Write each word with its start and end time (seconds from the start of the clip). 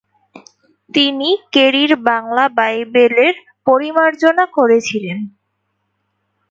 তিনি 0.91 1.29
কেরির 1.53 1.91
বাংলা 2.07 2.43
বাইবেলের 2.57 3.33
পরিমার্জনা 3.67 4.45
করেছিলেন। 4.57 5.17